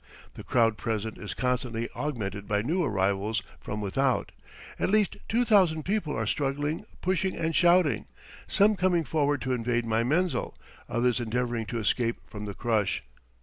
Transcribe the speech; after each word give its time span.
The 0.33 0.43
crowd 0.43 0.79
present 0.79 1.19
is 1.19 1.35
constantly 1.35 1.87
augmented 1.95 2.47
by 2.47 2.63
new 2.63 2.83
arrivals 2.83 3.43
from 3.59 3.81
without; 3.81 4.31
at 4.79 4.89
least 4.89 5.17
two 5.29 5.45
thousand 5.45 5.83
people 5.83 6.17
are 6.17 6.25
struggling, 6.25 6.85
pushing 7.01 7.35
and 7.35 7.55
shouting, 7.55 8.07
some 8.47 8.75
coming 8.75 9.03
forward 9.03 9.41
to 9.43 9.53
invade 9.53 9.85
my 9.85 10.01
menzil, 10.03 10.57
others 10.89 11.19
endeavoring 11.19 11.67
to 11.67 11.77
escape 11.77 12.17
from 12.27 12.45
the 12.45 12.55
crush. 12.55 13.03